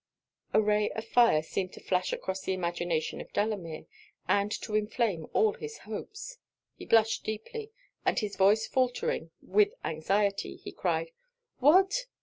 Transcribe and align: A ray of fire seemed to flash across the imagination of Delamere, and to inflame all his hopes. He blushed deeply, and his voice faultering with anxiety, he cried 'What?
A 0.51 0.59
ray 0.59 0.89
of 0.93 1.05
fire 1.05 1.43
seemed 1.43 1.73
to 1.73 1.79
flash 1.79 2.11
across 2.11 2.41
the 2.41 2.53
imagination 2.53 3.21
of 3.21 3.31
Delamere, 3.33 3.85
and 4.27 4.51
to 4.63 4.73
inflame 4.73 5.27
all 5.31 5.53
his 5.53 5.77
hopes. 5.77 6.39
He 6.75 6.87
blushed 6.87 7.23
deeply, 7.23 7.69
and 8.03 8.17
his 8.17 8.35
voice 8.35 8.65
faultering 8.65 9.29
with 9.43 9.75
anxiety, 9.83 10.55
he 10.55 10.71
cried 10.71 11.11
'What? 11.59 12.05